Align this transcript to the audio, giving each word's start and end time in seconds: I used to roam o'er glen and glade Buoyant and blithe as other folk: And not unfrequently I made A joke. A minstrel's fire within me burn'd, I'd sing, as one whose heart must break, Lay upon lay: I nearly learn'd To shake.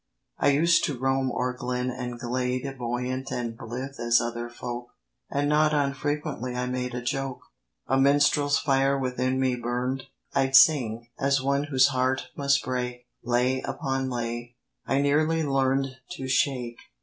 I 0.39 0.47
used 0.49 0.83
to 0.85 0.97
roam 0.97 1.31
o'er 1.31 1.53
glen 1.53 1.91
and 1.91 2.19
glade 2.19 2.63
Buoyant 2.75 3.29
and 3.31 3.55
blithe 3.55 3.99
as 3.99 4.19
other 4.19 4.49
folk: 4.49 4.87
And 5.29 5.47
not 5.47 5.75
unfrequently 5.75 6.55
I 6.55 6.65
made 6.65 6.95
A 6.95 7.03
joke. 7.03 7.41
A 7.85 7.99
minstrel's 7.99 8.57
fire 8.57 8.97
within 8.97 9.39
me 9.39 9.55
burn'd, 9.55 10.05
I'd 10.33 10.55
sing, 10.55 11.09
as 11.19 11.43
one 11.43 11.65
whose 11.65 11.89
heart 11.89 12.29
must 12.35 12.63
break, 12.63 13.05
Lay 13.21 13.61
upon 13.61 14.09
lay: 14.09 14.55
I 14.87 14.97
nearly 15.03 15.43
learn'd 15.43 15.97
To 16.17 16.27
shake. 16.27 16.79